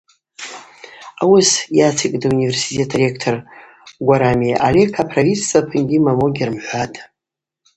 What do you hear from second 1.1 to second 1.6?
Ауыс